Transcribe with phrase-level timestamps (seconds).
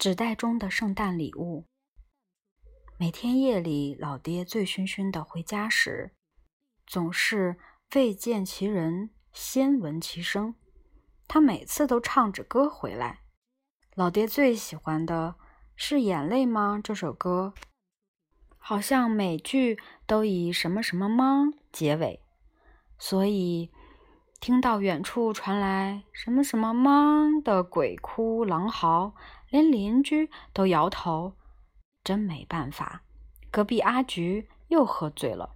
[0.00, 1.66] 纸袋中的圣诞礼物。
[2.96, 6.14] 每天夜里，老爹醉醺醺的回家时，
[6.86, 7.58] 总是
[7.94, 10.54] 未见其人，先闻其声。
[11.28, 13.20] 他每次都唱着歌回来。
[13.94, 15.34] 老爹最喜欢的
[15.76, 17.52] 是《眼泪吗》这首歌，
[18.56, 22.22] 好像每句都以什么什么吗结尾，
[22.98, 23.70] 所以。
[24.40, 29.12] 听到远处传来什么什么吗的鬼哭狼嚎，
[29.50, 31.34] 连邻居都摇头。
[32.02, 33.02] 真没办法，
[33.50, 35.50] 隔壁阿菊又喝醉了。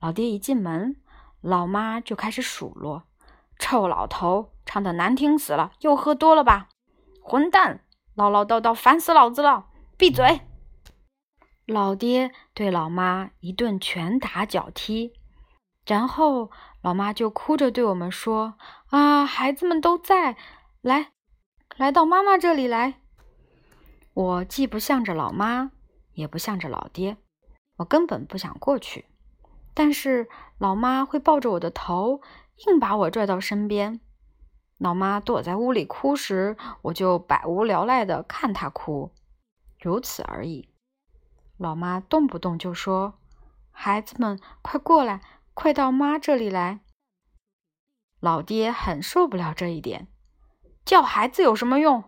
[0.00, 0.94] 老爹一进门，
[1.40, 3.02] 老妈就开始数落
[3.58, 6.68] ：“臭老头，唱的难听死了，又喝多了吧？
[7.20, 9.66] 混蛋，唠唠叨叨，烦死老子了！
[9.98, 10.42] 闭嘴！”
[11.66, 15.12] 老爹对老妈一顿拳打脚踢，
[15.86, 16.50] 然后。
[16.82, 18.54] 老妈就哭着对我们说
[18.90, 20.36] ：“啊，孩子们都在，
[20.82, 21.10] 来，
[21.76, 23.00] 来到妈妈这里来。”
[24.14, 25.72] 我既不向着老妈，
[26.12, 27.16] 也不向着老爹，
[27.78, 29.06] 我根本不想过去。
[29.74, 30.28] 但是
[30.58, 32.20] 老妈会抱着我的头，
[32.68, 33.98] 硬把我拽到身边。
[34.78, 39.10] 老妈躲在屋里哭时，我就百无聊赖的看她哭，
[39.80, 40.68] 如此而已。
[41.58, 43.14] 老妈动不动就说
[43.72, 45.20] ：“孩子们，快过来。”
[45.56, 46.80] 快到妈这里来！
[48.20, 50.06] 老爹很受不了这一点，
[50.84, 52.04] 叫孩子有什么用？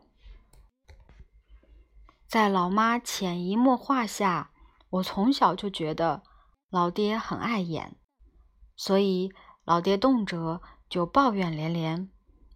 [2.27, 4.51] 在老妈潜移默化下，
[4.91, 6.23] 我从小就觉得
[6.69, 7.97] 老爹很碍眼，
[8.77, 9.33] 所以
[9.65, 10.61] 老爹动辄
[10.91, 12.11] 就抱怨连连：“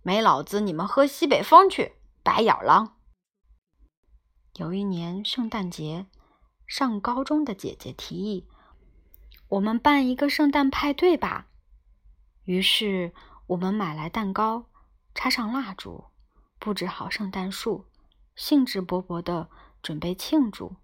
[0.04, 2.98] 没老子，你们喝西北风去，白眼狼！”
[4.56, 6.06] 有一年圣诞节，
[6.66, 8.46] 上高中的姐姐提议。
[9.52, 11.48] 我们办一个圣诞派对吧。
[12.44, 13.12] 于是
[13.48, 14.64] 我们买来蛋糕，
[15.14, 16.06] 插上蜡烛，
[16.58, 17.84] 布置好圣诞树，
[18.34, 19.50] 兴致勃勃地
[19.82, 20.76] 准备庆祝。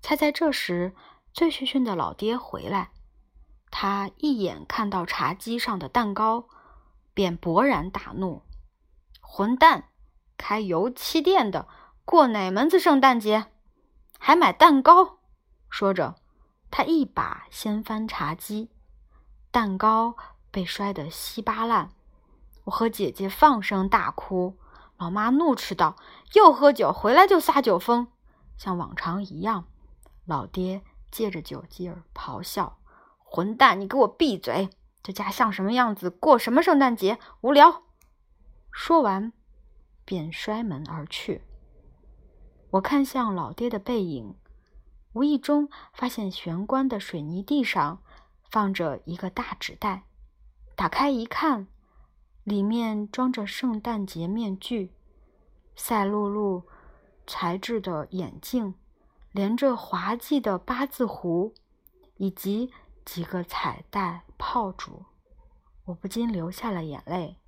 [0.00, 0.94] 猜在这时，
[1.34, 2.92] 醉醺醺的老爹回来，
[3.70, 6.48] 他一眼看到茶几上的蛋糕，
[7.12, 8.42] 便勃然大怒
[9.20, 9.90] ：“混蛋，
[10.38, 11.68] 开油漆店的
[12.06, 13.48] 过哪门子圣诞节？
[14.18, 15.18] 还买蛋糕？”
[15.68, 16.16] 说着。
[16.76, 18.68] 他一把掀翻茶几，
[19.52, 20.16] 蛋糕
[20.50, 21.92] 被摔得稀巴烂。
[22.64, 24.58] 我和姐姐放声大哭。
[24.96, 25.94] 老妈怒斥道
[26.34, 28.08] ：“又喝酒回来就撒酒疯，
[28.56, 29.66] 像往常一样。”
[30.26, 30.82] 老爹
[31.12, 32.78] 借着酒劲儿咆哮
[33.22, 34.68] ：“混蛋，你给我闭嘴！
[35.00, 36.10] 这家像什么样子？
[36.10, 37.20] 过什么圣诞节？
[37.42, 37.84] 无聊！”
[38.72, 39.32] 说完，
[40.04, 41.44] 便摔门而去。
[42.70, 44.34] 我看向老爹的背影。
[45.14, 48.02] 无意中发现玄关的水泥地上
[48.50, 50.04] 放着一个大纸袋，
[50.76, 51.68] 打开一看，
[52.42, 54.92] 里面装着圣诞节面具、
[55.76, 56.64] 赛璐璐
[57.26, 58.74] 材质的眼镜，
[59.30, 61.54] 连着滑稽的八字胡，
[62.16, 62.72] 以及
[63.04, 65.04] 几个彩带炮竹。
[65.84, 67.38] 我不禁流下了眼泪。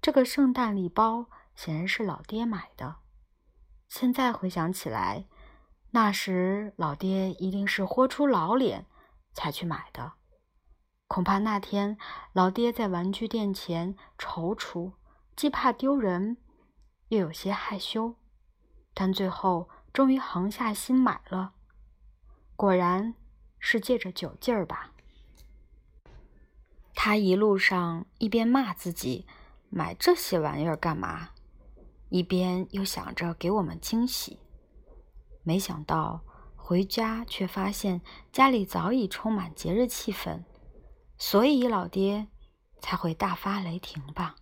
[0.00, 2.96] 这个圣诞礼包显然是老爹买的，
[3.88, 5.26] 现在回想起来。
[5.96, 8.84] 那时，老爹一定是豁出老脸
[9.32, 10.12] 才去买的。
[11.08, 11.96] 恐怕那天，
[12.34, 14.92] 老爹在玩具店前踌躇，
[15.34, 16.36] 既怕丢人，
[17.08, 18.16] 又有些害羞，
[18.92, 21.54] 但最后终于横下心买了。
[22.56, 23.14] 果然
[23.58, 24.92] 是借着酒劲儿吧。
[26.94, 29.26] 他一路上一边骂自己
[29.70, 31.30] 买这些玩意儿干嘛，
[32.10, 34.40] 一边又想着给我们惊喜。
[35.46, 36.24] 没想到
[36.56, 38.02] 回家却发现
[38.32, 40.42] 家里早已充满节日气氛，
[41.16, 42.26] 所以老爹
[42.80, 44.34] 才会大发雷霆吧。